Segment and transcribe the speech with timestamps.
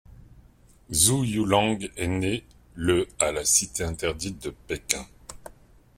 [0.91, 5.05] Zhu Youlang est né le à la Cité interdite de Pékin.